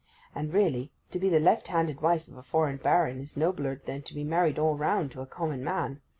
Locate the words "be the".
1.19-1.39